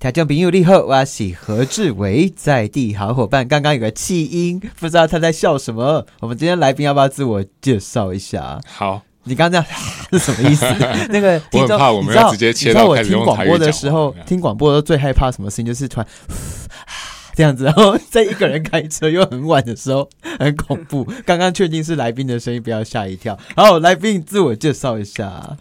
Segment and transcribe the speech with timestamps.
[0.00, 3.48] 听众朋友你好，我是何志伟，在地好伙伴。
[3.48, 6.06] 刚刚有个气音，不知道他在笑什么。
[6.20, 8.60] 我们今天来宾要不要自我介绍一下？
[8.64, 9.82] 好，你刚刚这样
[10.12, 10.64] 是 什么意思？
[11.10, 16.06] 那个 我很怕我们要直接切到我开始用听广播的时候话，听广播的时候最害怕什么事情，就是突然
[17.34, 20.08] 这样子，然后在一个人开车又很晚的时候，
[20.38, 21.04] 很恐怖。
[21.26, 23.36] 刚刚确定是来宾的声音，不要吓一跳。
[23.56, 25.56] 好，来宾自我介绍一下。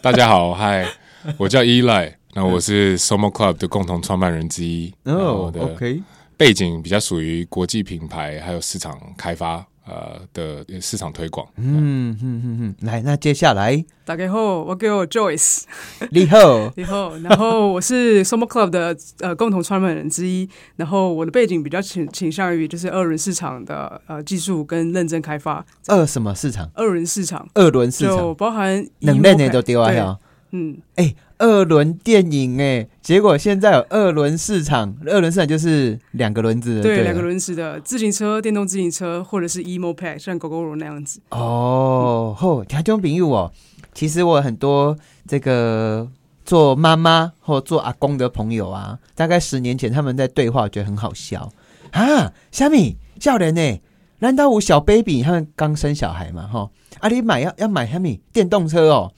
[0.00, 0.88] 大家好，嗨，
[1.36, 4.92] 我叫依赖，那我是 Somo Club 的共同创办人之一。
[5.04, 6.02] 哦，OK，
[6.36, 11.46] 背景比较属于国际品牌还有市场开发呃的市场推广。
[11.56, 13.84] 嗯嗯嗯嗯，来，那接下来。
[14.06, 15.64] 大家好，我叫 Joyce，
[16.10, 26.70] 你好，你好，然后我是 Somo Club 的呃共同创办人之一，然后我的背景比较倾倾向于就是二轮市场的呃技术跟认证开发，二什么市场？
[26.72, 27.46] 二轮市场。
[27.52, 30.18] 二轮市就场，包含冷链的都丢啊。
[30.54, 41.20] 嗯，哎，二轮电影哎，结果现在有二轮市场，二轮市场就是两个轮子的，对，了两个轮子的自行车、电动自行车或者是 emo pack，像狗狗罗那样子。
[41.30, 43.50] 哦，吼，听众朋友哦，
[43.92, 46.08] 其实我很多这个
[46.44, 51.50] 做妈妈或做阿公的朋友啊，大概十年前他们在对话，我觉得很好笑
[51.90, 52.32] 啊。
[52.52, 53.80] 虾米笑人呢？
[54.20, 56.46] 难道我小 baby 他们刚生小孩嘛？
[56.46, 59.12] 吼，啊，你买要要买虾米电动车哦？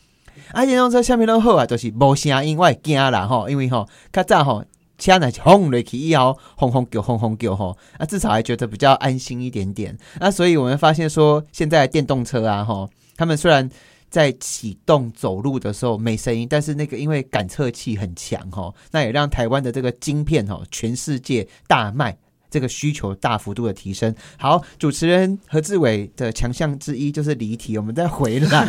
[0.52, 4.64] 啊，电动车下面都好啊，就是无声音，我会惊啦吼，因为吼较早吼。
[4.96, 9.94] 车呢轰落去以后，轰轰叫轰轰叫吼，啊，至少还觉得比较安心一点点。
[10.20, 13.68] 那所以我们发现说，现在电动车啊，吼，他们虽然
[14.08, 22.16] 在启动走路的时候没声音，但是那个因为感测器很强吼，那也让台湾的这个晶片吼，全世界大卖。
[22.54, 24.14] 这个需求大幅度的提升。
[24.38, 28.64] 好，主持人何志伟的强项之一就是离题，我们再回来。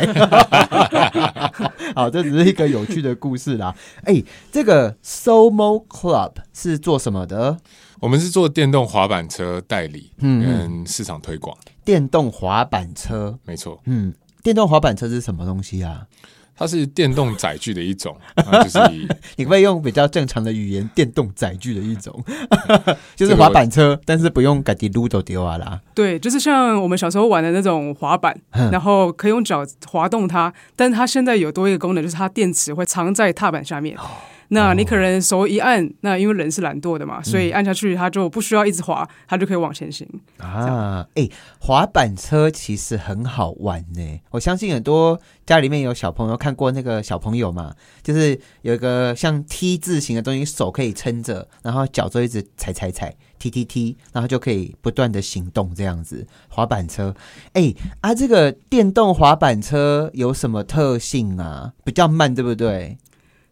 [1.94, 3.72] 好，这只是一个有趣的故事啦。
[4.02, 4.20] 哎，
[4.50, 7.58] 这个 Somo Club 是做什么的？
[8.00, 13.38] 我们是做电动滑板车代理嗯跟市场推广，电动滑板车。
[13.44, 14.12] 没错，嗯，
[14.42, 16.08] 电动滑板车是什么东西啊？
[16.56, 19.06] 它是电动载具的一种， 啊就是以
[19.36, 22.24] 你可不可以用比较正常的语言，电动载具的一种，
[23.14, 25.80] 就是滑板车，但是不用改地撸走丢啊啦。
[25.94, 33.96] 对，就是像我们小时候玩的那种滑板，嗯然后可以用脚滑动它，但它现在有多一个功能，就是它电池会藏在踏板下面。
[34.48, 40.08] 那你可能手一按，那因为人是懒惰的嘛，所以按下去它就不需要一直滑，它就可以往前行。
[40.38, 41.28] 啊，哎、
[41.60, 44.20] 滑板车其实很好玩呢。
[44.30, 56.26] 我相信很多家里面有小朋友看过那个小朋友嘛，就是有一个像 T 字形的东西，手可以撑着，然后脚就一直踩踩踩，踢踢踢，然后就可以不断的行动这样子。
[56.48, 57.14] 滑板车，
[57.54, 61.72] 哎、啊，这个电动滑板车有什么特性啊？
[61.84, 62.96] 比较慢，对不对？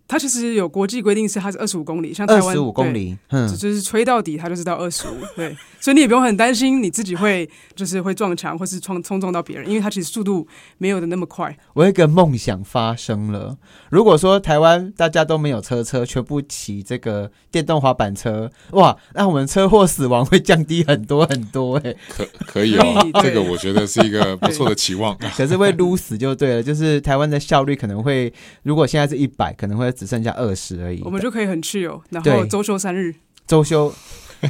[0.06, 10.46] 它其实有国际规定是它是二十五公里，像台湾二十五公里，嗯，，就是吹到底它就是到二十五，对，所以你也不用很担心你自己会就是会撞墙或是冲冲撞到别人，因为它其实速度
[10.78, 11.56] 没有的那么快。
[11.72, 13.56] 我有一个梦想发生了。
[13.90, 25.16] 如果说台湾大家都没有车车，全部骑这个电动滑板车，哇，那我们车祸死亡会降低很多很多哎、可可以可哦以，对这个我觉得是一个 不错的期望。
[25.36, 28.32] 可是会撸死就对了，就是台湾的效率可能会，
[28.62, 31.00] 如果现在是一百，可能会只剩下二十而已。
[31.04, 33.14] 我们就可以很 chill，然对后周休三日。
[33.46, 33.92] 周休，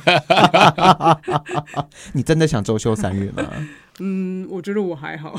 [2.14, 3.44] 你真的想周休三日吗？
[4.00, 5.34] 嗯，我觉得我还好。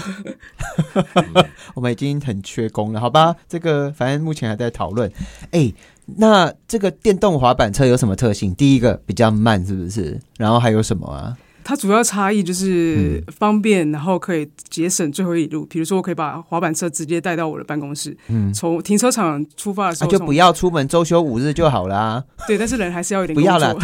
[1.76, 3.36] 我们已经很缺工了，好吧？
[3.48, 5.12] 这个反正目前还在讨论。
[5.52, 5.74] 哎、
[6.18, 8.54] 那这个电动滑板车有什么特性？
[8.56, 10.20] 第一个比较慢，是不是？
[10.38, 11.38] 然后还有什么啊？
[11.68, 15.66] 它主要差异就是嗯方便，然后可以节省最后一里路。
[15.66, 22.24] 比如说，我可以把滑板车直接带到我的办公室，嗯，从停车场出发的时啊，候从就不要出门，周休五日就好啦。
[22.48, 23.76] 对，但是人还是要有点不要了。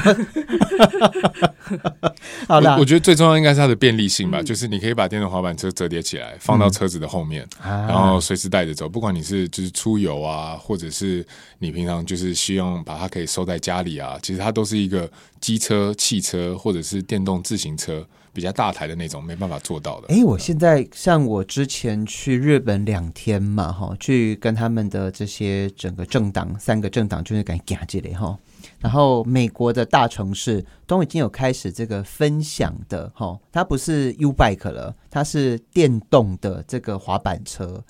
[2.48, 8.88] 好啦我我，觉得最重要应该是它的便利性吧，嗯就是你可以把电动滑板车折叠起来，放到车子的后面，然然后随时带着走。
[8.88, 11.26] 不管你是就是出游啊，或者是
[11.62, 15.08] 你平常就是希望把它可以收在家里啊，其实它都是一个
[15.40, 18.04] 机车、汽车或者是电动自行车
[18.34, 20.08] 比较大台的那种，没办法做到的。
[20.08, 28.36] 哎、我现在像我之前去日本两天嘛，哈，去跟他们的这些整个政党三个政党就是敢讲这里哈，
[28.80, 37.84] 然后美国的大城市都已经有开始这个分享的哈，它不是 U bike 了，它是电动的这个滑板车，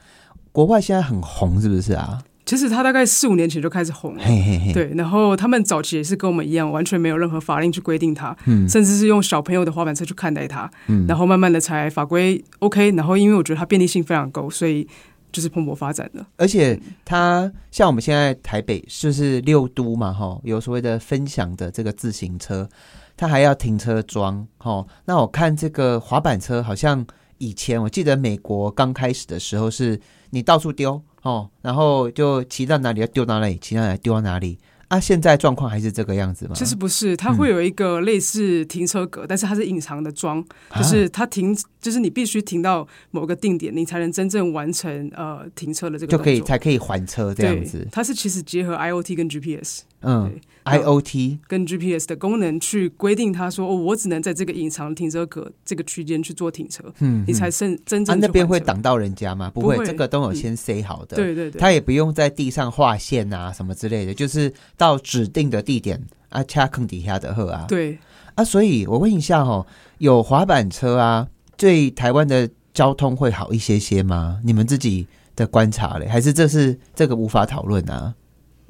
[0.52, 2.22] 国外现在很红是不是啊？
[2.52, 4.22] 其实他大概四五年前就开始红了。
[4.22, 14.86] 嘿嘿嘿，对，然后他们早期也是跟我们一样，完全没有任何法令去规定它，嗯甚至是用小朋友的滑板车去看待它，嗯然后慢慢的才法规 OK，然后因为我觉得它便利性非常够，所以
[15.32, 16.26] 就是蓬勃发展的。
[16.36, 22.68] 而且它像我们现在台北就是六都嘛，哈，有所谓的分享的这个自行车，
[23.16, 24.86] 它还要停车桩，哈。
[25.06, 27.06] 那我看这个滑板车，好像
[27.38, 29.98] 以前我记得美国刚开始的时候，是
[30.32, 34.58] 你到处丢哦，然后就骑到哪里要丢到哪里，骑到哪里丢到哪里。
[34.88, 36.52] 啊，现在状况还是这个样子吗？
[36.54, 40.44] 其实不是，它会有一个类似停车格，但是它是隐藏的桩，
[40.76, 47.88] 就是它停，就是你必须停到某个定点，你才能真正完成呃停车的这个就可以才可以还车这样子。
[47.90, 50.30] 它是其实结合 IOT 跟 GPS，嗯
[50.66, 59.52] ，IOT 跟 GPS 的功能去规定，他说哦，我只能在这个隐藏停车格这个区间去做停车，嗯，你才真真正那边会挡到人家吗？
[59.54, 67.98] 不会，这个都有先塞好的，对对对，他也不用在地上画线啊什么之类的，就是到指定的地点啊，掐坑底下的鹤啊，对。
[68.36, 69.68] 啊，所以我问一下哦，
[69.98, 71.28] 有滑板车啊，
[71.58, 74.40] 对台湾的交通会好一些些吗？
[74.46, 75.06] 你们自己
[75.36, 78.16] 的观察嘞，还是这是这个无法讨论啊？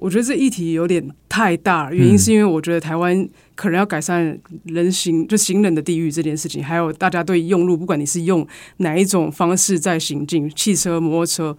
[0.01, 8.45] 我觉得这议题有点太大，原因是因为我觉得台湾可能要改善人行就行人的地域这件事情，还有大家对用路，不管你是用
[8.77, 11.56] 哪一种方式在行进，汽车、摩托车，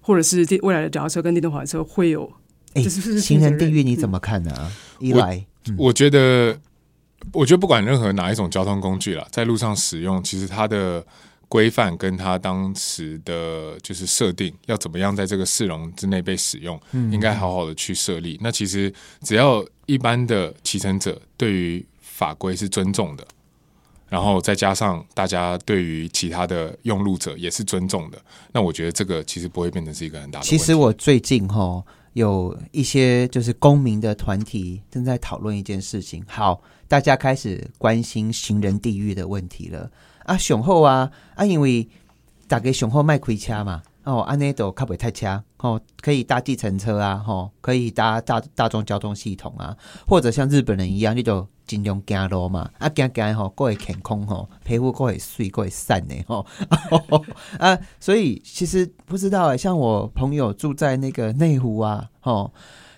[0.00, 2.28] 或者是未来的脚踏车跟电动滑车，会有
[2.74, 2.82] 哎，
[3.22, 4.52] 行人地域你怎么看呢？
[4.98, 5.46] 依赖，
[5.78, 6.58] 我觉得，
[7.32, 11.06] 我觉得不管任何哪一种交通工具了，在路上使用，其实它的。
[11.50, 18.38] 规范跟他当时的就是设定要怎么样在这个市容之内被使用，应该好好的去设立。
[18.40, 18.92] 那其实
[19.22, 23.26] 只要一般的骑乘者对于法规是尊重的，
[24.08, 30.46] 然后再加上大家对于其他的用路者也是尊重的，那我觉得这个其实不会变成是一个很大的。
[30.46, 39.90] 其实我最近哈有一些就是公民的团体正在讨论一件事情，好，大家开始关心行人地域的问题了。
[40.30, 41.88] 啊，上好啊啊，因为
[42.46, 56.46] 大家上好卖开车嘛，哦，安内都卡不太车，哦，可以搭计程车啊，吼，可以搭大大众交通系统啊，或者像日本人一样，你就尽量行路嘛，啊，行行吼，过会健康吼，皮肤过会水，过会散的，吼，
[57.58, 62.52] 啊，所以其实不知道哎，像我朋友住在那个内湖啊，吼，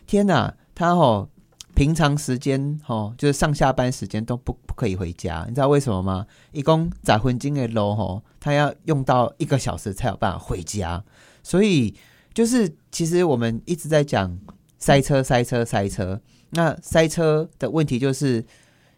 [0.07, 1.31] 天哪，他吼。
[1.75, 6.27] 平常时间，吼，就是上下班时间都不不可以回家，你知道为什么吗？
[6.53, 11.03] 一共在婚金的楼，吼，他要用到一个小时才有办法回家，
[11.43, 11.95] 所以
[12.35, 14.39] 就是其实我们一直在讲
[14.79, 16.21] 塞车、塞车、塞车。
[16.51, 18.45] 那塞车的问题就是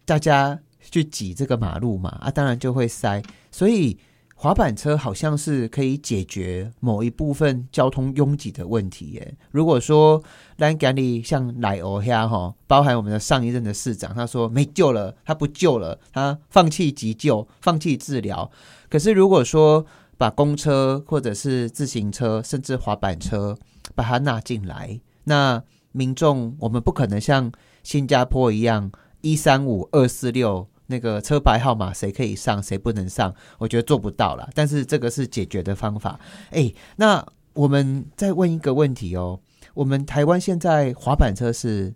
[0.03, 3.21] 大家去挤这个马路嘛，啊，当然就会塞，
[3.51, 3.97] 所以。
[4.37, 9.35] 滑板车好像是可以解决某一部分交通拥挤的问题耶。
[9.49, 10.21] 如果说
[10.57, 18.51] 兰甘里像奶欧虾哈，包含我们的上一任的市长，他说没救了，他不救了，他放弃急救，放弃治疗。
[18.89, 19.85] 可是如果说
[20.17, 23.57] 把公车或者是自行车，甚至滑板车
[23.95, 27.51] 把它纳进来，那民众我们不可能像
[27.83, 28.91] 新加坡一样
[29.21, 30.67] 一三五二四六。
[30.87, 33.33] 那个车牌号码谁可以上，谁不能上？
[33.57, 34.49] 我觉得做不到了。
[34.53, 36.19] 但是这个是解决的方法。
[36.51, 39.39] 哎，那我们再问一个问题哦：
[39.73, 41.93] 我们台湾现在滑板车是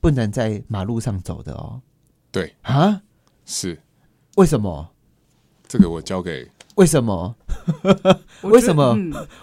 [0.00, 1.82] 不能在马路上走的哦？
[2.32, 3.02] 对啊，
[3.44, 3.82] 是
[4.36, 4.90] 为什么？
[5.66, 7.36] 这个我交给为什么？
[8.42, 8.96] 为什么？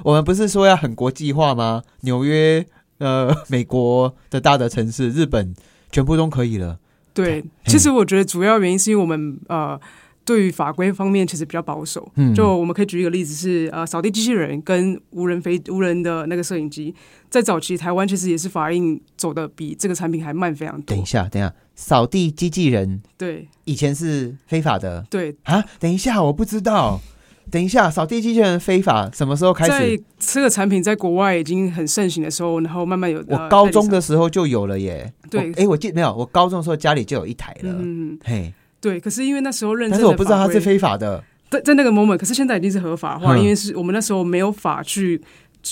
[0.03, 1.83] 我们不是说要很国际化吗？
[2.01, 2.65] 纽约、
[2.97, 5.53] 呃，美国的大的城市，日本
[5.91, 6.79] 全部都可以了。
[7.23, 9.79] 对，其实我觉得主要原因是因为我们呃，
[10.23, 12.07] 对于法规方面其实比较保守。
[12.15, 16.93] 嗯，就我们可以举一个例子是呃，扫地机器人跟无人飞无人的那个摄影机，
[17.29, 20.95] 在早期台湾其实也是法令走的比这个产品还慢非常多。
[20.95, 25.05] 等一下，等一下，扫地机器人对以前是非法的。
[25.09, 27.01] 对啊，等一下，我不知道。
[27.49, 29.71] 等一下，扫地机器人非法什么时候开始？
[29.71, 33.23] 在这个产品在国外已经很盛行的时候，然后慢慢有。
[33.27, 35.11] 我高中的时候就有了耶。
[35.29, 37.75] 对，哎，我记没有，我高中的时候家里就有一台了。
[37.79, 38.99] 嗯，嘿，对。
[38.99, 41.23] 可是因为那时候认，但是我不知道它是非法的。
[41.49, 45.21] 在在那个 moment，可是现在已经是合法化，因为是我们那时候没有法去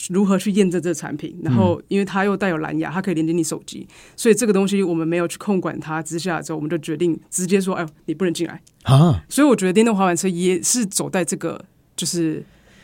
[0.10, 9.24] 如何去验证这个产品，然后因为它又带有蓝牙，它可以连接你手机，所以这个东西我们没有去控管它之下之后，我们就决定直接说，哎呦，你不能进来啊！
[9.30, 11.64] 所以我觉得电动滑板车也是走在这个。
[11.98, 12.44] 就是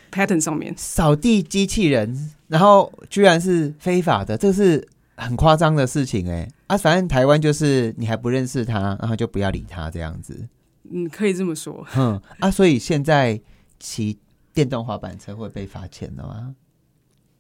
[0.10, 4.88] pattern 上面扫地机器人，然后居然是非法的，这是
[5.18, 6.78] 很夸张的事情哎啊！
[6.78, 10.48] 反正台湾就是你还不认识他，然后就不要理他这样子。
[10.90, 11.86] 嗯，可以这么说。
[11.98, 13.38] 嗯啊，所以现在
[13.82, 14.18] 骑
[14.54, 16.56] 电动滑板车会被罚钱的吗？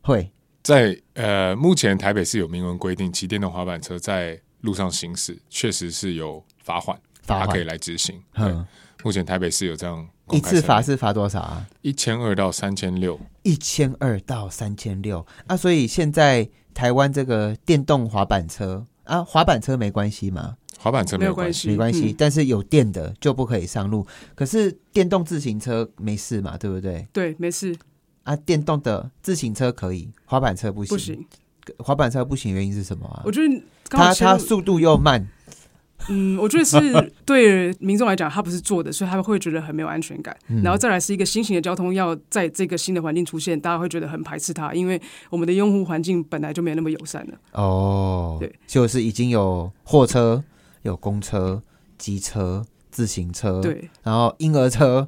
[0.02, 0.32] 会
[0.64, 8.22] 在呃，目前台北市有明文规定，骑电动滑板车在路上行驶，确实是有罚款，罚可以来执行。
[8.36, 8.66] 嗯，
[9.04, 10.08] 目前台北市有这样。
[10.32, 11.68] 一次罚是罚多少啊？
[11.82, 13.20] 一千二到三千六。
[13.44, 15.58] 一千二到三千六啊！
[15.58, 20.56] 所以现在台湾这个电动滑板车啊，滑板车没关系吗？
[20.80, 24.08] 滑板车没有关系，没有关系没关系，嗯但是有电的就不可以上路。
[24.34, 27.06] 可是电动自行车没事嘛，对不对？
[27.12, 27.76] 对，没事，
[28.24, 30.96] 啊，电动的自行车可以，滑板车不行。
[30.96, 31.26] 不行。
[31.78, 33.32] 滑板车不行，原因是什么啊我？
[33.32, 35.26] 觉得它它速度又慢，
[36.10, 36.80] 嗯，我觉得是
[37.24, 40.36] 对民众来讲，他不是坐的，所以他们会觉得很没有安全感。
[40.48, 45.00] 嗯然后再来是一个新型的交通要在这个新的环境出现，大家会觉得很排斥它，因为
[45.30, 47.38] 我们的用户环境本来就没有那么友善了。
[47.54, 50.44] 哦，对，就是已经有货车、
[50.82, 51.62] 有公车、
[52.00, 55.08] 机车、自行车，，对，然后婴儿车、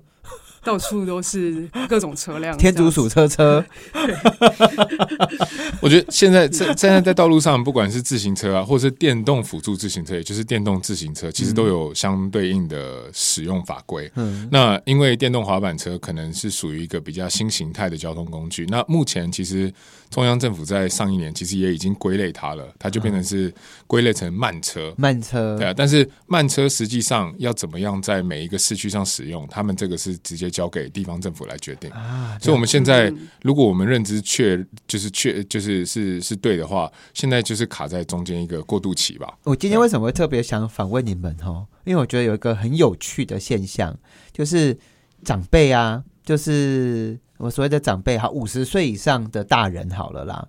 [0.63, 3.63] 到处都是各种车辆，天竺鼠车车，
[5.81, 14.09] 我觉得现在在现在在道路上，不管是自行车啊，或是电动辅助自行车，也就是电动自行车，其实都有相对应的使用法规。
[14.15, 19.71] 嗯，那因为电动滑板车可能是属于一个比较新形态的交通工具，那目前其实
[20.09, 23.53] 中央政府在上一年其实也已经归类它了，它就变成是
[23.85, 24.93] 归类成慢车。
[24.97, 31.89] 慢车对，啊，但是慢车实际上要怎么样在每一个市区上使用，他们这个是直接交给地方政府来决定。
[31.91, 39.37] 啊，所以，我们现在嗯如果我们认知确就是确就是是是对的话，现在就是卡在中间一个过渡期吧。
[39.43, 41.65] 我今天为什么会特别想访问你们哦？
[41.85, 43.97] 因为我觉得有一个很有趣的现象，
[44.31, 44.77] 就是
[45.23, 50.47] 长辈啊，就是我所谓的长辈，哈，五十岁以上的大人好了啦，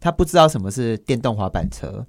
[0.00, 2.04] 他不知道什么是电动滑板车。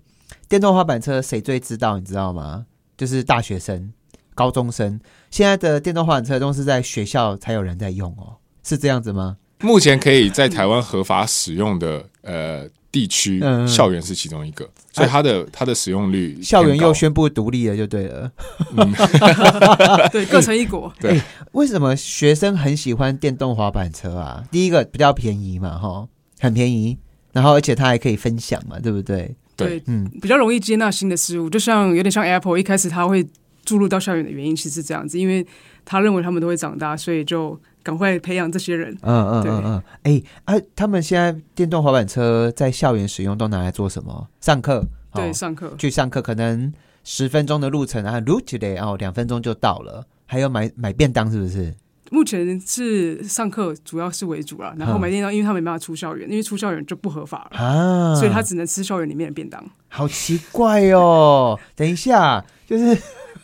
[0.49, 1.97] 电动滑板车谁最知道？
[1.99, 2.65] 你知道吗？
[2.97, 3.91] 就是大学生、
[4.35, 4.99] 高中生。
[5.31, 9.37] 现在的电动滑板车都是在学校才有人在用哦，是这样子吗？
[9.61, 18.31] 目前可以在台湾合法使用的呃地区嗯，校园是其中一个，所以它的它的使用率校园又宣布独立了，就对了。
[18.75, 18.93] 嗯
[20.11, 20.93] 对，各成一国。
[20.99, 21.19] 对
[21.53, 24.43] 为什么学生很喜欢电动滑板车啊？
[24.51, 26.07] 第一个比较便宜嘛，哈，
[26.39, 26.97] 很便宜，
[27.31, 29.35] 然后而且它还可以分享嘛，对不对？
[29.55, 33.25] 对对，嗯，比较容易接纳新的事物，就像有点像 Apple 一开始它会
[33.65, 35.45] 注入到校园的原因，其实是这样子，因为
[35.83, 38.95] 他认为他们都会长大，所以就赶快培养这些人。
[39.01, 44.27] 嗯嗯对嗯嗯，哎、啊，他们现在电动滑板车在校园使用都拿来做什么？
[44.39, 44.77] 上课，
[45.11, 46.71] 哦对，上课去上课可能
[47.03, 50.05] 十分钟的路程啊，如起来哦，两分钟就到了。
[50.27, 51.73] 还有买买便当是不是？
[52.11, 59.63] 目前是上课主要是为主了，然后嗯买便当，因为他没办法出校园，因为出校园就不合法了，啊，所以他只能吃校园里面的便当。
[59.87, 61.59] 好奇怪哦！
[61.75, 62.95] 等一下，就是，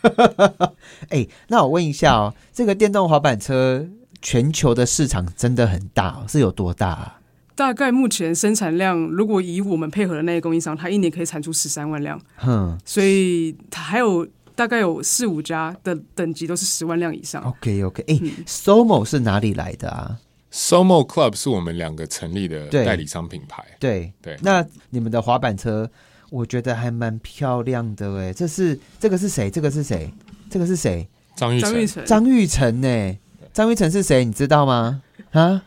[1.09, 3.87] 哎、那我问一下哦，这个电动滑板车
[4.21, 7.17] 全球的市场真的很大、哦，是有多大、啊？
[7.53, 17.43] 大概目前生产量，如果以我们配合的那些供应商，它一年可以产出十三万辆，哼所以它还有大概有四五家的等级都是十万辆以上。
[17.43, 20.17] ，OK OK，哎、嗯 s o m o 是哪里来的啊
[20.51, 23.63] ？Somo Club 是我们两个成立的代理商品牌。
[23.79, 25.89] 对对那你们的滑板车，
[26.31, 28.33] 我觉得还蛮漂亮的哎。
[28.33, 29.51] 这是这个是谁？
[29.51, 30.11] 这个是谁？
[30.49, 31.07] 这个是谁？
[31.35, 33.17] 张玉成张玉成，张玉成呢？
[33.53, 34.25] 张玉成是谁？
[34.25, 35.01] 你知道吗？
[35.31, 35.61] 啊，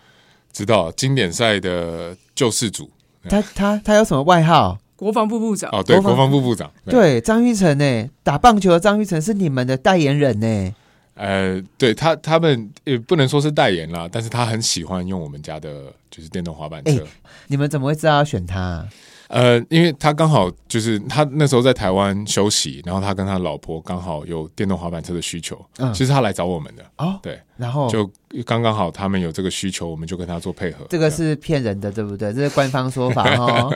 [0.52, 2.90] 知道经典赛的救世主
[3.28, 4.78] 他他他有什么外号？
[4.96, 6.70] 国防部部长，哦，对，国防部部长。
[6.86, 8.08] 对，张玉成呢？
[8.22, 10.74] 打棒球的张玉成是你们的代言人呢。
[11.14, 16.90] 呃，对他他们也不能说是代言啦，但是他很喜欢用我们家的就是电动滑板车。
[16.90, 17.06] 哎
[17.48, 18.88] 你们怎么会知道要选他啊？
[19.34, 28.08] 呃，因为他刚好就是他那时候在台湾休息，然后他跟他老婆刚好有电动滑板车的需求，嗯其实他来找我们的，哦，对，然后就
[28.46, 30.86] 刚刚好他们有这个需求，我们就跟他做配合。
[30.88, 32.32] 这个是骗人的，对不对？
[32.32, 33.74] 这是官方说法 哦。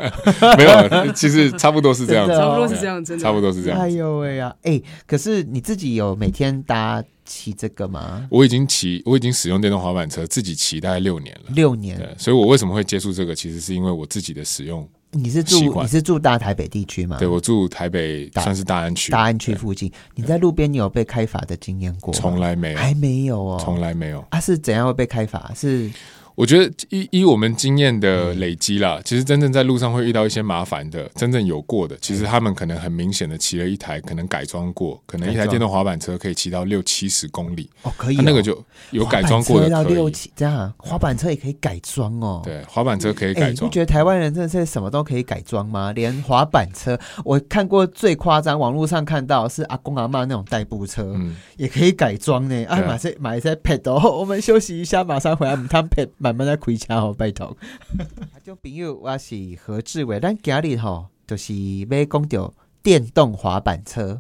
[0.56, 3.88] 没有，其实差不多是这样子， 差不多是这样，真的差不多是这样哎。
[3.88, 8.24] 呦喂呀，哎，可是你自己有每天搭骑这个吗？
[8.30, 11.50] 我已经骑，我已经使用电动滑板车，自己骑大概六年了。
[11.54, 14.88] 六年，对，所以我为什么会接触这个，其实是因为我自己的使用。
[15.10, 17.16] 你是住你是住大台北地区吗？
[17.18, 22.12] 对我住台北，算是大安区，大安区附近，你在路边你有被开罚的经验过？
[22.12, 24.22] 从来没有，还没有哦，从来没有。
[24.28, 25.50] 啊是怎样会被开罚？
[25.56, 25.90] 是
[26.38, 38.56] 我觉得依依我们经验的累积啦，其实真正在路上会遇到一些麻烦的，真正有过的，其实他们可能很明显的骑了一台可能改装过，可能一台电动滑板车可以骑到六七十公里，哦可以哦，那个就
[38.92, 39.94] 有改装过的可以。
[39.94, 42.40] 六七这样，滑板车也可以改装哦。。
[42.44, 43.70] 对，滑板车可以哎、你不改装。
[43.72, 45.90] 觉得台湾人真的是什么都可以改装吗？
[45.90, 52.64] 连滑板车，我看过最夸张，网络上看到是阿公阿妈那种代步车，嗯，也可以改装呢。
[52.66, 55.52] 啊，对啊马上买些 pad 哦， 我们休息一下，马上回来。
[55.52, 57.46] 我们他 pad 慢慢在开车哦，拜托。
[57.46, 64.18] 啊，种朋友，我是何志伟，咱今日吼就是要讲到电动滑板车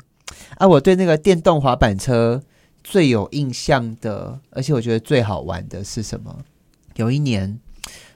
[0.56, 0.66] 啊。
[0.66, 2.42] 我对那个电动滑板车
[2.82, 6.44] 最有印象的，而且我觉得最好玩的是什么？
[6.96, 7.58] 有一年，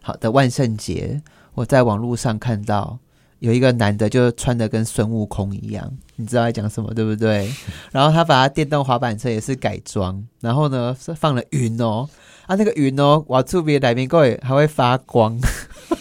[0.00, 1.22] 好的万圣节，
[1.54, 2.98] 我在网络上看到
[3.38, 7.52] 有一个男的，就穿的跟孙悟空一样，你知道在讲什么对不对？
[7.90, 12.08] 然后他把他电动滑板车也是改装，然后呢是放了云哦，
[12.46, 15.38] 啊那个云哦，我特别来宾各位还会发光，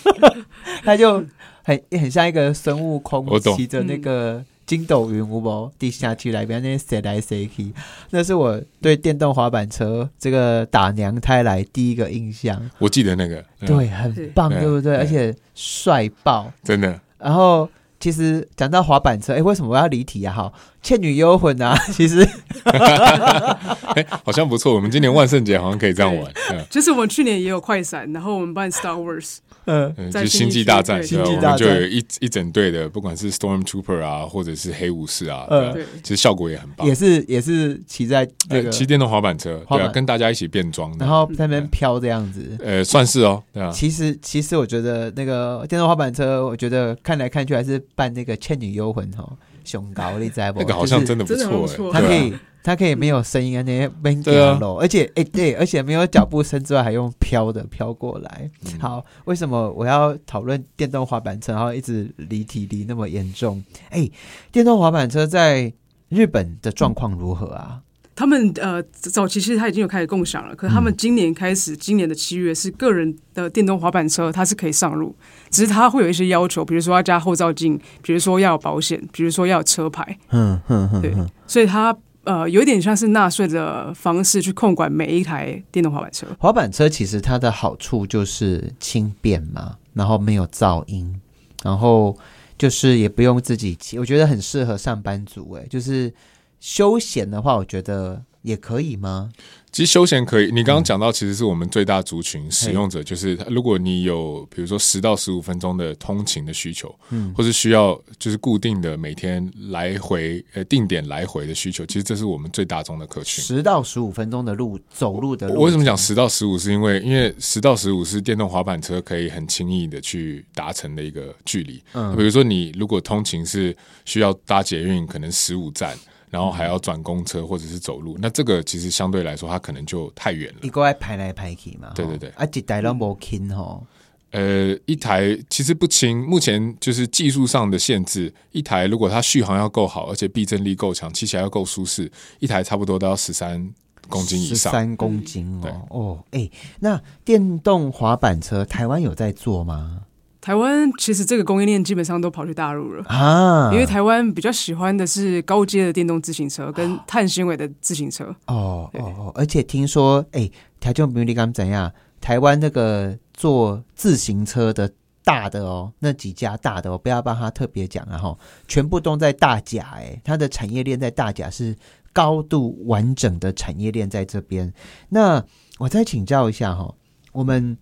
[0.84, 1.24] 他就
[1.64, 7.74] 很很像一个孙悟空骑着那个筋斗云，有无地下去来边那谁来谁去，
[8.12, 12.70] 那是我对电动滑板车这个打娘胎来第一个印象。
[12.80, 14.60] 我记得那个，嗯，对，很棒，对。
[14.60, 14.82] 对不？
[14.82, 14.98] 对。
[14.98, 16.52] 而且帅爆。
[16.64, 17.70] 真的，然后
[18.02, 20.34] 其实讲到滑板车，哎，为什么我要离题啊？
[20.34, 22.28] 哈，《倩女幽魂》啊， 其实
[22.64, 24.74] 哎， 好像不错。
[24.74, 35.60] 我们今年万圣节好像可以这样玩，嗯就是我们去年也有快闪，然后我们办 Star Wars，嗯，嗯，就是星际大战，对我们就有一一整队的，不管是 Stormtrooper 啊，或者是黑武士啊，嗯。
[35.62, 36.88] 对啊对，其实效果也很棒。
[36.88, 36.96] 也。
[37.02, 42.56] 是也是骑在那个，呃骑电动滑板车，对啊，跟大家一起变装的，然后在那边飘这样子。
[42.64, 50.60] 呃，算是哦，对啊，其实，其实我觉得那个电动滑板车，我觉得看来看去还是扮那个《倩女幽魂》哦，熊高你知道不？
[50.60, 58.50] 那个好像真的不错，错哎，对啊它可以，它可以没有声音啊，那些边对啊喽，而且哎、对，而且没有脚步声之外，还用飘的飘过来。
[58.66, 63.64] 嗯好，为什么我要讨论电动滑板车，然后一直离题离那么严重？
[63.90, 64.10] 哎、
[64.52, 65.72] 电动滑板车在
[66.10, 67.82] 日本的状况如何啊？
[68.22, 75.16] 他们呃早期其实他已经有开始共享了，可是他们今年开始，今年的七月是个人的电动滑板车，它是可以上路，
[75.50, 81.12] 只是它会有一些要求，比如说要加后照镜，比如说要有保险，比如说要有车牌，嗯哼哼对，
[81.48, 86.28] 所以它呃有一点像是纳税的方式去控管每一台电动滑板车。
[86.38, 91.20] 滑板车其实它的好处就是轻便嘛，然后没有噪音，
[91.64, 92.16] 然后
[92.56, 95.54] 就是也不用自己骑，我觉得很适合上班族。
[95.54, 96.14] 哎，就是
[96.62, 99.32] 休闲的话，我觉得也可以吗？
[99.72, 113.42] 其实休闲可以，你刚刚讲到，其实是我们最大族群使用者，就是如果你有比如说十到十五分钟的通勤的需求，嗯或是需要就是固定的每天来回呃定点来回的需求，其实这是我们最大宗的客群。
[113.42, 116.58] 十到十五分钟的路走路的路，我为什么讲十到十五？
[116.58, 121.82] 是因为因为十到十五是电动滑板车可以很轻易的去达成的一个距离。
[121.94, 125.98] 嗯比如说你如果通勤是需要搭捷运，可能十五站，
[126.32, 130.70] 然后还要转公车或者是走路，那这个其实相对来说它可能就太远了一。
[130.70, 131.90] 个爱排来排去嘛？
[131.90, 133.86] 吼对对对啊，一台都无轻吼。
[134.32, 143.70] 呃，一台其实不轻，目前就是技术上的限制，一台如果它续航要够好，而且避震力够强，骑起来要够舒适，一台差不多都要十三
[144.08, 144.72] 公斤以十上。
[144.72, 150.04] 三公斤哦哦，哎、那电动滑板车台湾有在做吗？
[150.42, 153.06] 台湾其实这个供应链基本上都跑去大陆了。
[153.06, 160.50] 啊，因为台湾比较喜欢的是高阶的电动自行车跟碳纤维的自行车，哦哦哦，而且听说，哎、
[160.80, 161.92] 台中比如你刚怎样？
[162.20, 164.92] 台湾那个做自行车的
[165.24, 171.76] 大的哦，那几家大的哦，不要帮他特别讲啊哈，全部都在大甲，哎，它的产业链在大甲是
[172.14, 174.72] 高度完整的产业链在这边。
[175.10, 175.44] 那
[175.80, 176.94] 我再请教一下哈，
[177.32, 177.76] 我们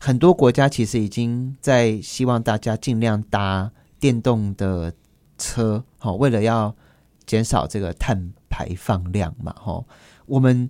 [0.00, 4.92] 很多国家其实已经在希望大家尽量搭电动的
[5.36, 6.74] 车，好，为了要
[7.26, 9.84] 减少这个碳排放量嘛，哈，
[10.26, 10.68] 我们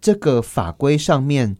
[0.00, 1.56] 这个法规上面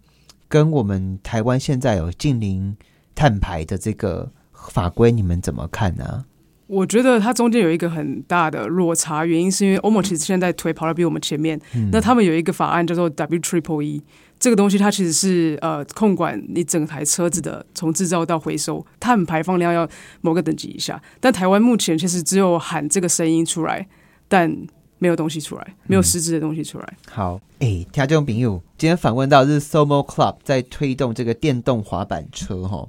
[0.48, 2.76] 跟我们台湾现在有近零
[3.14, 6.24] 碳排的这个法规，你们怎么看呢、
[6.66, 11.60] 我觉得它中间有一个很大的落差，原因是因为欧盟其实现在腿跑得比我们前面，
[11.92, 14.02] 那他们有一个法案叫做 W Triple E，
[14.38, 19.88] 这个东西它其实是呃控管你整台车子的从制造到回收碳排放量要
[20.20, 23.88] 某个等级以下，但台湾目前其实只有喊这个声音出来，
[24.28, 24.54] 但
[24.98, 26.96] 没有东西出来，没有实质的东西出来。
[27.10, 32.88] 好，哎、听众朋友，今天访问到是 Somo Club 在推动这个电动滑板车哈，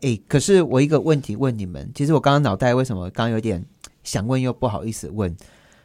[0.00, 3.64] 哎、可是我一个问题问你们，其实我刚刚脑袋为什么刚刚有点
[4.04, 5.34] 想问又不好意思问，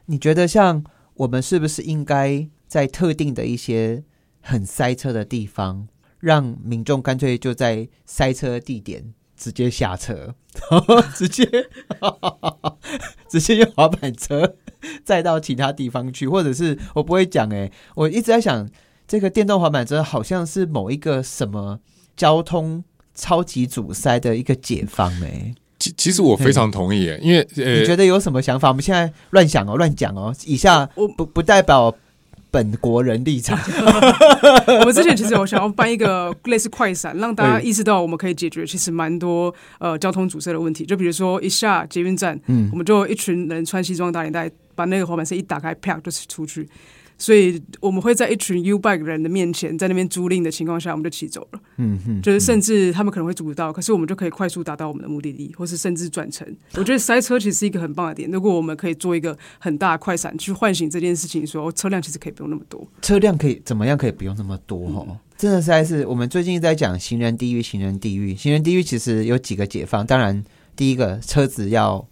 [0.05, 0.83] 你觉得像
[1.15, 4.03] 我们是不是应该在特定的一些
[4.45, 5.87] 很塞车的地方，
[6.19, 10.35] 让民众干脆就在塞车的地点直接下车，
[10.69, 11.47] 然 后直接
[13.29, 14.55] 直接用滑板车
[15.05, 18.69] 再到其他地方去，或者是我不会讲诶、我一直在想，
[19.07, 21.79] 这个电动滑板车好像是某一个什么
[22.17, 22.83] 交通
[23.15, 28.67] 超级阻塞的一个解放诶、其其实我非常同意耶，因为你呃觉得有什么想法？
[28.69, 31.93] 我们现在乱想哦，乱讲哦，以下我不不代表
[32.53, 33.57] 本国人立场。
[34.79, 40.85] 我们之前其实有想要办一个 类似快闪，让大家意识到我们可以解决其实蛮多呃交通阻塞的问题。
[40.85, 46.69] 就比如说一下捷运站，嗯我们就一群人穿西装打领带，把那个滑板车一打开，啪就是出去。
[47.23, 51.59] 所以我们会在一群 U bike 人的面前，在那边租赁的情况下，我们就骑走了。
[51.77, 56.45] 嗯哼，就是甚至他们可能会租不到，可是我们就可以快速达到我们的目的地，或是甚至转乘。
[56.73, 58.29] 我觉得塞车其实是一个很棒的点。
[58.29, 62.85] 如果我们可以做一个很大的快闪去唤醒这件事情，说车辆其实可以不用那么多。
[63.01, 65.17] 车辆可以怎么样可以不用那么多哦？
[65.37, 70.05] 真的实在是我们最近在讲行人地狱，行人地狱，行人地狱其实有几个解放。
[70.05, 70.43] 当然，
[70.75, 72.05] 第一个车子要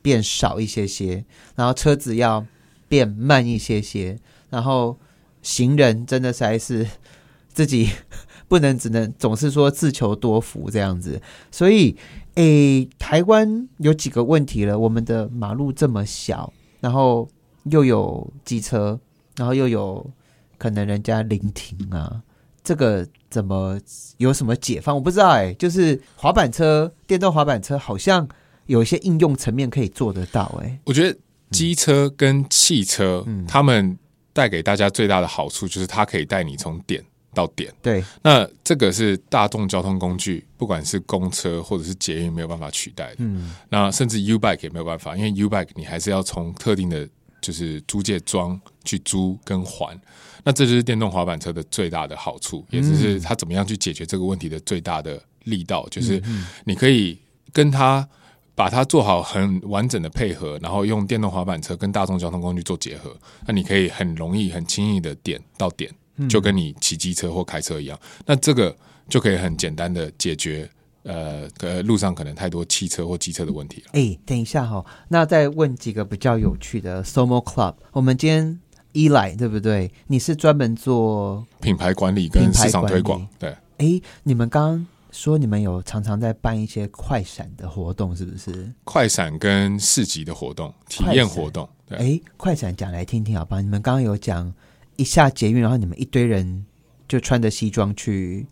[0.00, 1.24] 变少一些些，
[1.56, 2.46] 然后车子要
[2.88, 4.18] 变慢一些些，
[4.52, 4.98] 然后
[5.40, 6.86] 行人真的实在是
[7.48, 7.88] 自己
[8.46, 11.18] 不能只能总是说自求多福这样子。
[11.50, 11.96] 所以，
[12.34, 17.26] 诶，台湾有几个问题了，我们的马路这么小，然后
[17.64, 19.00] 又有机车，
[19.36, 20.10] 然后又有
[20.58, 22.22] 可能人家临停啊。
[22.62, 23.80] 这个怎么
[24.18, 24.94] 有什么解放？
[24.94, 28.28] 我不知道哎、就是滑板车、电动滑板车好像
[28.66, 31.18] 有一些应用层面可以做得到哎、我觉得
[31.50, 33.98] 机车跟汽车，嗯他们
[34.32, 37.72] 带给大家最大的好处就是它可以带你从点到点。
[37.82, 43.16] 对，那这个是大众交通工具，不管是公车或者是捷运没有办法取代的。
[43.18, 47.08] 嗯，那甚至 U bike 也没有办法，因为 U bike 你还是要从特定的，
[47.40, 49.98] 就是租借桩去租跟还。
[50.44, 56.20] 那这就是电动滑板车的最大的好处，也就是它怎么样去解决这个问题的最大的力道，就是
[56.64, 57.16] 你可以
[57.52, 58.06] 跟它
[58.54, 65.90] 把它做好很完整的配合，然后用电动滑板车跟大众交通工具做结合，那你可以很容易、很轻易的点到点，
[66.28, 67.98] 就跟你骑机车或开车一样。
[68.26, 68.76] 那这个
[69.08, 70.68] 就可以很简单的解决。
[71.04, 73.90] 呃，呃，路上可能太多汽车或机车的问题了。
[73.94, 77.74] 哎、等一下哈、那再问几个比较有趣的 Somo Club。
[77.90, 78.60] 我们今天
[78.92, 79.90] 依赖对不对？
[80.06, 88.72] 你是专门做品牌管理跟市场推广，对，哎、你们刚刚说你们有常常在办一些快闪的活动，是不是？
[88.82, 93.60] 快闪跟市集的活动、体验活动，哎、快闪讲来听听好吧？
[93.60, 94.52] 你们刚刚有讲
[94.96, 96.64] 一下捷运，然后你们一堆人
[97.06, 98.46] 就穿着西装去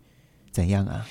[0.51, 1.05] 怎样啊？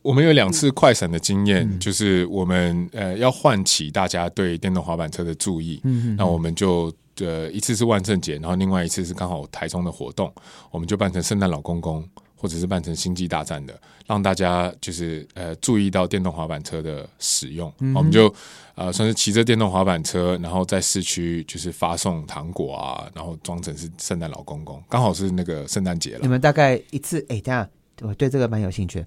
[0.00, 10.32] 我们有两次快闪的经验，嗯就是我们呃要唤起大家对电动滑板车的注意，嗯那我们就呃一次是万圣节，然后另外一次是刚好台中的活动，
[10.70, 18.32] 我们就扮成圣诞老公公，或者是办成星际大战的，让大家就是呃注意到电动滑板车的使用，嗯我们就
[18.76, 26.20] 呃算是骑着电动滑板车，然后在市区就是发送糖果啊，然后装成是圣诞老公公，刚好是那个圣诞节了。
[26.22, 27.68] 你们大概一次，哎、等一下，
[28.02, 29.04] 我对这个蛮有兴趣。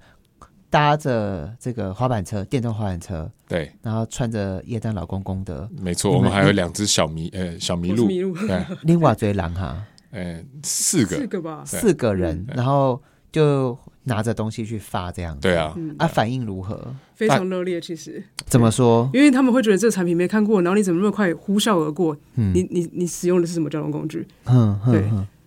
[0.70, 5.70] 搭着这个滑板车，电动滑板车，对，然后穿着耶诞老公公的。
[5.78, 8.48] 没错，我们还有两只小麋呃小麋鹿，麋鹿。
[8.48, 11.18] 对，另外追狼哈， 呃四个。
[11.18, 15.42] 四，个吧，四个人，然后就拿着东西去发这样子。
[15.42, 16.94] 对啊，嗯，啊，反应如何？
[17.16, 17.80] 非常热烈。
[17.80, 19.10] 其实，怎么说？
[19.14, 22.18] 因为他们会觉得这个产品没看过，然后你怎么那么快呼啸而过？
[22.36, 24.28] 嗯你你你使用的是什么交通工具？
[24.46, 25.04] 嗯对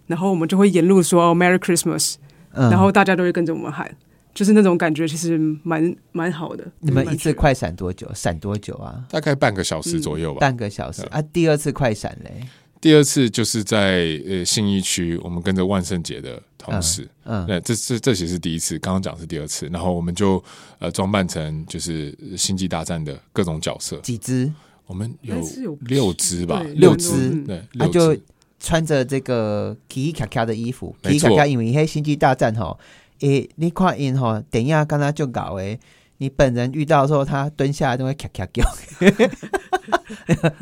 [0.07, 2.17] 然后我们就会沿路说、哦、Merry Christmas，、
[2.53, 3.91] 嗯然后大家都会跟着我们喊，
[4.35, 6.65] 就是那种感觉，其实蛮蛮好的。
[6.81, 8.09] 你们一次快闪多久？
[8.15, 9.05] 闪多久啊？
[9.11, 10.41] 大概半个小时左右吧。
[10.41, 11.21] 半个小时啊。
[11.21, 12.47] 第二次快闪嘞？
[12.85, 20.45] 第二次就是在呃信义区，我们跟着万圣节的同事，嗯，对，这这这其实是第一次，刚刚讲是第二次，然后我们就
[20.79, 24.53] 呃装扮成就是星际大战的各种角色，几只？
[24.87, 25.35] 我们有
[25.81, 28.23] 六只吧，六只对，啊六就只，
[28.61, 31.31] 穿着这个奇奇卡卡的衣服，奇没错。
[31.31, 32.79] 奇卡卡，因为黑星际大战吼，
[33.21, 35.81] 诶，你看因吼，等一下刚刚就搞诶，
[36.19, 38.63] 你本人遇到的时候，他蹲下来都会咔咔叫，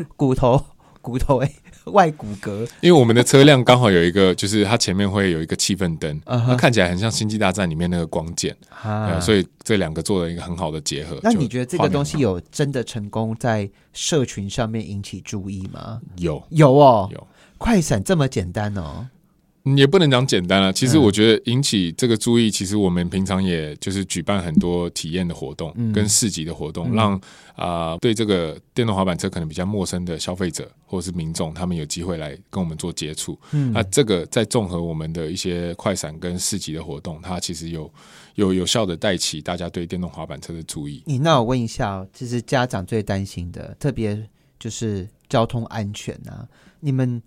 [0.14, 0.64] 骨头
[1.02, 1.54] 骨头诶，
[1.92, 6.18] 外骨骼，因为我们的车辆刚好有一个，就是它前面会有一个气氛灯，
[6.56, 8.56] 看起来很像星际大战里面那个光剑，
[9.20, 11.18] 所以这两个做了一个很好的结合。
[11.22, 16.00] 那你觉得这个东西有真的成功在社群上面引起注意吗？
[16.16, 17.26] 有有哦，有？
[17.58, 19.08] 快闪这么简单哦，嗯
[19.77, 20.72] 也不能讲简单了。
[20.72, 27.20] 其实嗯我觉得引起这个注意，其实我们平常也就是举办很多体验的活动，嗯跟市集的活动，嗯让
[27.55, 33.38] 啊、对这个电动滑板车可能比较陌生的消费者或者是民众，他们有机会来跟我们做接触。
[33.53, 37.92] 嗯那这个在综合我们的一些快闪跟市集的活动，它其实有
[38.35, 41.03] 有有效的带起大家对电动滑板车的注意。
[41.07, 46.48] 你那我问一下哦，其实家长最担心的，特别就是交通安全啊。
[46.81, 47.22] 你们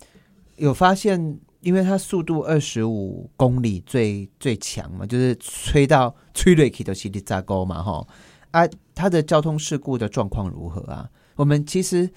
[0.56, 8.06] 有发现，因为它速度二十五公里最最强嘛，就是吹到吹瑞奇的西里扎沟嘛，哈
[8.52, 8.62] 啊，
[8.94, 11.10] 它的交通事故的状况如何啊？
[11.34, 12.08] 我们其实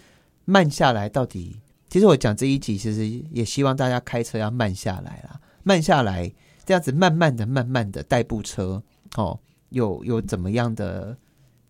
[0.45, 1.59] 慢下来，到底
[1.89, 6.31] 其实我讲这一集，其实也希望大家开车要慢下来啦，慢下来，
[6.63, 8.83] 这样子慢慢的、慢慢的代步车
[9.15, 11.17] 哦，有有怎么样的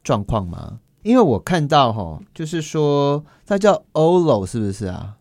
[0.04, 0.82] 状况吗？
[1.04, 5.16] 因为我看到哈，就是说它叫 Olo 是不是啊？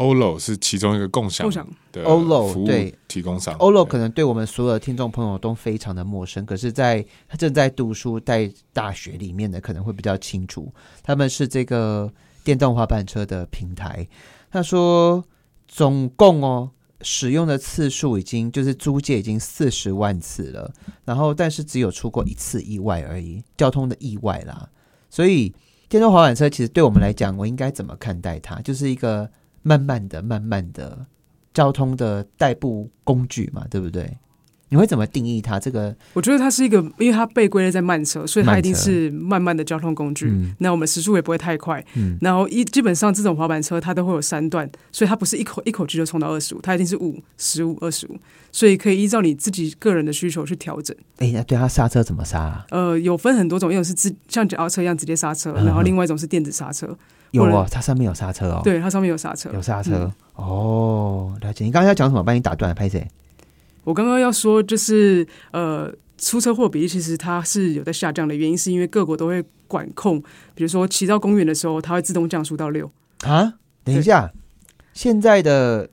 [0.00, 3.54] Olo 是其中一个共享共享的 Olo，服务对提供商。
[3.58, 10.72] Olo 对可能对我们所有的听众朋友都非常的陌生，可是在他正在读书在大学里面的可能会比较清楚。
[11.02, 12.10] 他们是这个
[12.42, 14.08] 电动滑板车的平台。
[14.50, 15.22] 他说，
[15.68, 16.70] 总共哦
[17.02, 20.72] 使用的次数已经就是租借已经四十万次了，
[21.04, 24.66] 然后但是只有出过一次意外而已，交通的意外啦。
[25.10, 25.54] 所以
[25.90, 28.58] 电动滑板车其实对我们来讲，我应该怎么看待它？
[28.62, 29.30] 就是一个
[29.62, 31.06] 慢慢的、慢慢的
[31.52, 34.18] 交通的代步工具嘛，对不对？
[34.72, 35.58] 你会怎么定义它？
[35.58, 40.28] 这个我觉得它是一个，因为它被归类在慢车，所以它一定是慢慢的交通工具。
[40.28, 41.84] 嗯那我们时速也不会太快。
[41.96, 48.16] 嗯然后一基本上这种滑板车它都会有三段，所以它不是一口一口气就冲到二十五，它一定是五、十五、二十五，
[48.52, 50.96] 所以可以依照你自己个人的需求去调整。
[51.18, 52.64] 哎，那对它刹车怎么刹、啊？
[52.70, 56.96] 呃，有分很多种，一种是自像脚踏车一样直接刹车，嗯然后另外一种是电子刹车。
[57.30, 59.50] 有哦它上面有刹车哦。，对，它上面有刹车。
[59.52, 60.12] 有刹车、嗯
[60.44, 61.38] 哦。
[61.40, 61.64] 了解。
[61.64, 62.22] 你刚刚要讲什么？
[62.22, 63.06] 把你打断了，拍谁？
[63.84, 70.20] 我刚刚要说就是呃，出车祸比例其实它是有在下降的原因，是因为各国都会管控，
[70.54, 72.90] 比如说骑到公园的时候，它会自动降速到六。
[73.22, 73.54] 啊？
[73.82, 74.30] 等一下，
[74.92, 75.88] 现在的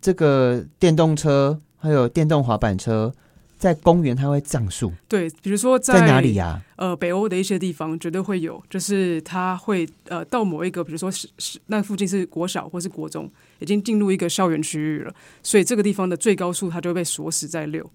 [0.00, 3.12] 这个电动车还有电动滑板车，
[3.60, 17.88] 在公园它会降速，对，比如说在哪里呀、呃，北欧的一些地方绝对会有，就是它会呃到某一个，比如说是是那附近是国小或是国中，已经进入一个校园区域了，所以这个地方的最高速它就会被锁死在六。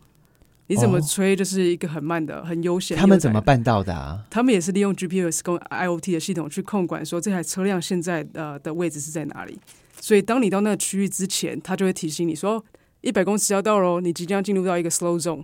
[0.68, 2.98] 你怎么哦吹就是一个很慢的、很悠闲。
[2.98, 3.40] 他们怎么？
[3.42, 4.24] 办到的啊？
[4.30, 9.60] 他们也是利用 GPS 跟 IOT 的系统去控管，说这台车辆现在呃的位置是在哪里。
[10.00, 12.64] 所以当你到那个区域之前，它就会提醒你说
[13.06, 15.44] 一百公尺要到喽，你即将进入到一个 slow zone。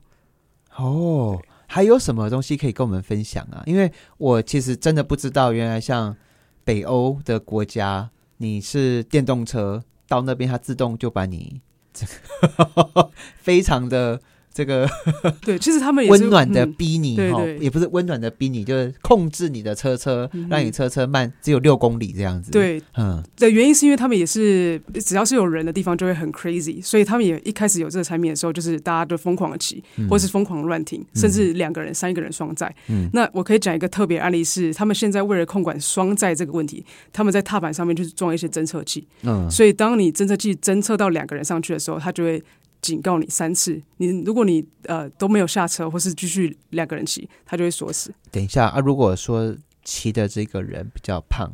[0.76, 3.62] 哦，还有什么东西可以跟我们分享啊？
[3.68, 6.18] 因为我其实真的不知道，原来像
[6.64, 11.62] 北欧的国家，你是电动车到那边，它自动就把你
[11.94, 12.08] 这
[12.42, 14.20] 个非常的
[14.54, 14.88] 这个
[15.46, 20.48] 对，其实他们也是温暖的嗯逼你哈、也不是温暖的逼你，就是控制你的车车，嗯。
[20.50, 22.82] 让你车车慢只有六公里这样子。，对。
[22.98, 30.10] 嗯，的原因是因为他们也是只要是有人的地方就会很 crazy，所以他们也一开始有这个产品的时候，就是大家都疯狂的骑，嗯。
[30.10, 32.74] 或是疯狂地乱停，甚至两个人、三个人双载。
[32.90, 33.10] 嗯。
[33.14, 42.44] 那我可以讲一个特别案例是，他们现在为了控管双载这个问题，他们在踏板上面就是装一些侦测器，嗯，所以当你侦测器侦测到两个人上去的时候，它就会
[42.82, 43.82] 警告你三次。
[43.98, 48.14] 你如果你呃都没有下车，或是继续两个人骑，他就会锁死。
[48.32, 51.52] 等一下啊，如果说骑的这个人比较胖，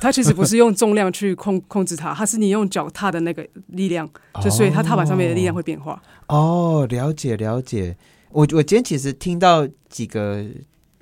[0.00, 4.08] 他其实不是用重量去控 控制它，他是你用脚踏的那个力量，
[4.42, 6.02] 就所以它踏板上面的力量会变化。
[6.28, 7.96] 哦，了解了解。
[8.30, 10.46] 我我今天其实听到几个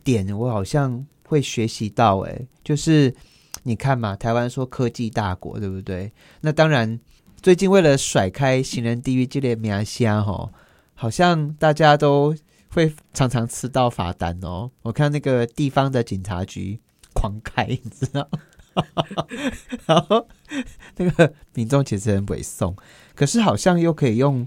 [0.02, 3.14] 点，我好像会学习到、欸，就是
[3.62, 6.10] 你看嘛，台湾说科技大国，对不对？
[6.40, 6.98] 那当然，
[7.42, 10.52] 最近为了甩开行人地狱这类名虾哈，
[10.94, 12.36] 好像大家都
[12.68, 14.70] 会常常吃到罚单哦。
[14.82, 16.78] 我看那个地方的警察局
[17.14, 18.28] 狂开，你知道。
[19.86, 20.28] 然后
[20.96, 22.76] 那个民众其实很猥送，
[23.14, 24.46] 可是好像又可以用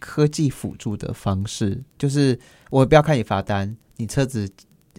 [0.00, 2.38] 科技辅助的方式，就是
[2.70, 4.50] 我不要看你罚单，你车子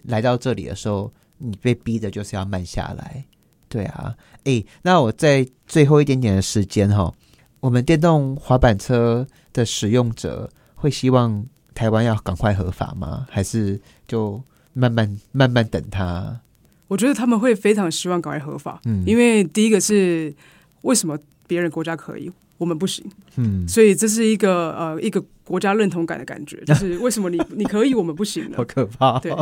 [0.04, 3.26] 来到这里的时候，你被逼的就是要慢下来。
[3.68, 7.12] 对啊，诶，那我在最后一点点的时间哈，
[7.64, 13.26] 我们电动滑板车的使用者会希望台湾要赶快合法吗？
[13.30, 14.42] 还是就
[14.74, 16.40] 慢慢慢慢等它？
[16.88, 20.34] 我觉得他们会非常希望赶快合法，嗯因为第一个是
[20.82, 23.02] 为什么别人国家可以，我们不行，
[23.36, 28.64] 嗯，所以这是一个呃一个国家认同感的感觉， 就是为什么你你可以，我们不行呢好？
[28.64, 29.32] 可怕、对，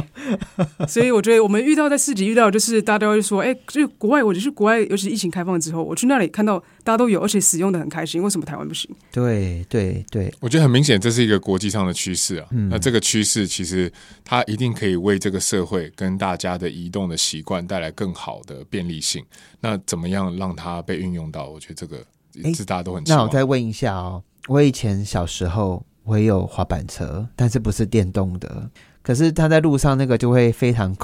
[0.86, 8.90] 所以我觉得我们遇到在市集遇到，就是大家都会说，哎、就是国外，我就是国外，尤其疫情开放之后，我去那里看到大家都有，而且使用的很开心，为什么台湾不行？
[9.12, 12.46] 对对对，我觉得很明显，这是一个国际上的趋势啊。
[12.50, 13.92] 嗯那这个趋势其实
[14.24, 19.24] 它一定可以为这个社会跟大家的移动的习惯带来更好的便利性。
[19.60, 21.48] 那怎么样让它被运用到？
[21.48, 21.98] 我觉得这个
[22.42, 23.20] 诶是大家都很期望。
[23.20, 28.70] 那我再问一下哦，我以前小时候我也有滑板车，但是不是电动的。
[29.02, 30.96] 可是它在路上那个就会非常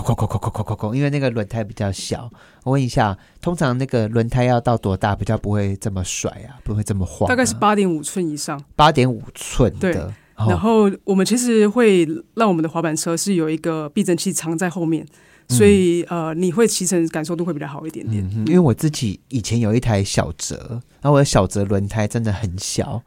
[0.95, 2.31] 因为那个轮胎比较小。
[2.63, 7.29] 我问一下，通常那个轮胎要到多大比较不会这么甩啊，不会这么晃、啊？
[7.29, 8.63] 大概是八点五寸以上。
[8.77, 10.15] 八点五寸对的。
[10.37, 15.05] 然哦，后我们其实会让我们的滑板车是有一个避震器藏在后面，
[15.49, 18.25] 所以呃，你会骑乘感受度会比较好一点点。
[18.33, 23.03] 嗯，因为我自己以前有一台小折，然后我的小折轮胎真的很小，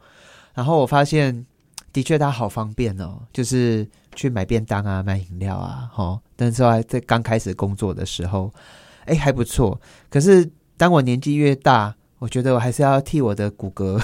[0.52, 1.46] 然后我发现
[1.92, 6.18] 的确它好方便哦，就是去买便当啊、买饮料啊，哈。
[6.36, 8.52] 那时候还在刚开始工作的时候，
[9.04, 9.80] 哎还不错。
[10.10, 14.00] 可是当我年纪越大，我觉得我还是要替我的骨骼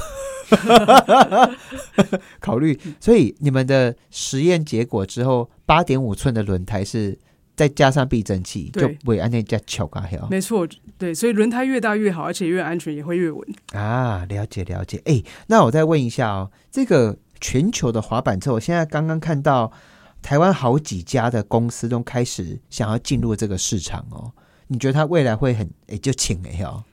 [2.41, 2.79] 考虑。
[3.01, 7.19] 所以你们的实验结果之后，八点五寸的轮胎是
[7.57, 13.49] 再加上避震器，就不会按那加巧嘎条没错，对，所以轮胎越大越好，而且越安全，也会越稳。
[13.73, 14.25] 啊。
[14.29, 15.03] 了解了解。
[15.05, 19.73] 哎，那我再问一下哦，这个全球的滑板车，我现在刚刚看到
[20.23, 24.33] 台湾好几家的公司都开始想要进入这个市场哦。
[24.69, 26.85] 你觉得它未来会很诶就请哎哦？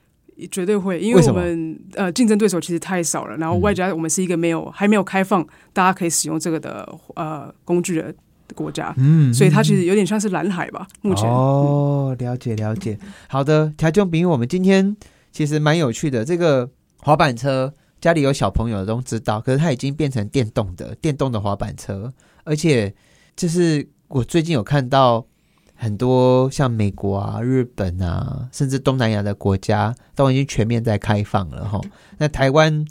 [0.52, 8.14] 绝对会，因为我们呃竞争对手其实太少了，然后外加我们是一个没有还没有开放大家可以使用这个的呃工具的
[8.54, 10.86] 国家，嗯所以它其实有点像是蓝海吧。
[11.02, 13.00] 目前，哦，了解了解。
[13.28, 14.96] 好的，条件比喻我们今天
[15.32, 16.26] 其实蛮有趣的。
[16.26, 22.94] 这个滑板车，家里有小朋友的都知道，可是它已经变成电动的电动的滑板车，而且
[23.36, 25.26] 就是我最近有看到
[25.74, 31.82] 很多像美国啊、日本啊，甚至东南亚的国家都已经全面在开放了哈。
[32.18, 32.86] 那台湾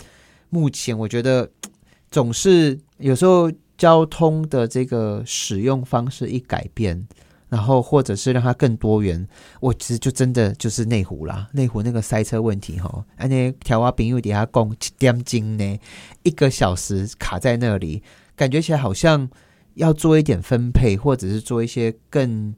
[0.50, 1.48] 目前我觉得
[2.10, 7.06] 总是有时候交通的这个使用方式一改变，
[7.48, 9.26] 然后或者是让它更多元，
[9.60, 15.78] 我其实就真的就是内湖啦，内湖那个塞车问题哈，安尼条啊饼又底下供七点钟呢，
[16.22, 18.02] 一个小时卡在那里，
[18.34, 19.28] 感觉起来好像
[19.74, 22.54] 要做一点分配，或者是做一些更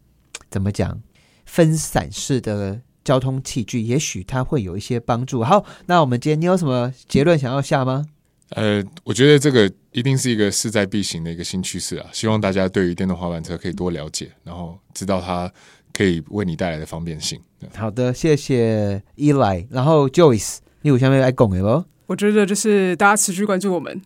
[0.51, 1.01] 怎么讲
[1.45, 5.43] 分散式的交通器具，也许它会有一些帮助。
[5.43, 8.07] 好，那我们今天你有什么结论想要下吗？
[8.51, 12.07] 呃，我觉得这个一定是一个势在必行的一个新趋势啊！
[12.13, 15.51] 希望大家对于电动滑板车可以多了解，然后知道它
[15.91, 17.41] 可以为你带来的方便性。
[17.75, 21.85] 好的，谢谢伊莱，然后 Joyce，你有下面爱讲的不？
[22.09, 24.03] 我觉得就是大家持续关注我们，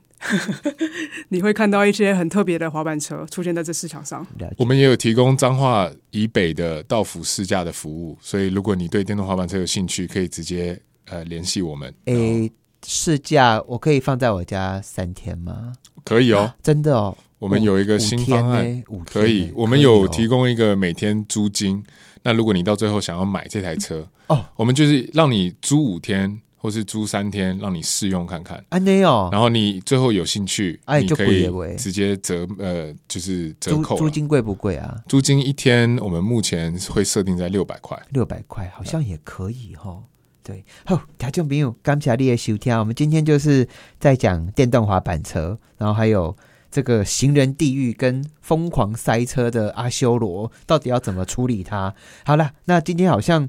[1.31, 4.25] 你会看到一些很特别的滑板车出现在这市场上。
[4.59, 11.93] 我们也有提供彰化以北的道府试驾的服务，所以如果你对电动滑板车有兴趣，可以直接呃联系我们。
[12.05, 12.49] 诶，
[12.87, 15.75] 试驾我可以放在我家三天吗？
[16.05, 21.83] 可以哦，真的哦，我们有一个新方案，五天可以呢，我们有提供一个每天租金。
[22.23, 28.63] 那如果你到最后想要买这台车，哦，我们就是让你租五天或是租三天，让你试用看看。
[28.69, 34.99] 安内哦，然后你最后有兴趣，哎就你可以直接折呃，就是折扣啦租金贵不贵啊？
[35.09, 37.99] 租金一天，我们目前会设定在六百块。
[38.11, 40.03] 六百块好像也可以哈。
[40.51, 42.77] 对，好，听众朋友，感谢你的收听。
[42.77, 43.69] 我们今天就是
[44.01, 46.37] 在讲电动滑板车，然后还有
[46.73, 51.95] 这个行人地狱跟疯狂塞车的阿修罗，到底要怎么处理它？
[52.25, 53.49] 好了，那今天好像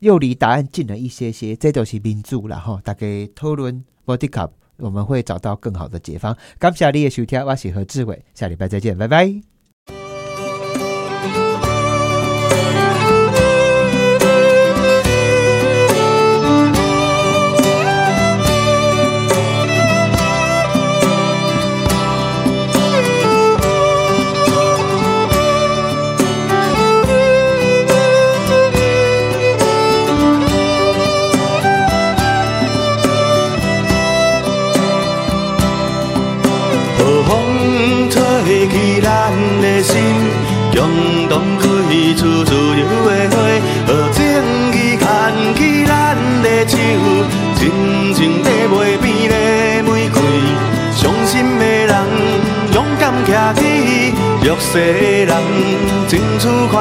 [0.00, 2.78] 又离答案近了一些些，这都是民主了哈。
[2.84, 6.36] 大家讨论 Body Cup，我们会找到更好的解方。
[6.58, 9.55] 感谢你的收听，我是何志伟，下礼拜再见，拜拜。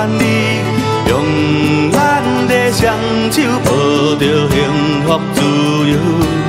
[0.05, 0.23] 取权利，
[1.09, 2.83] 用咱的双
[3.31, 4.55] 手抱着幸
[5.03, 5.39] 福自
[5.89, 6.44] 由。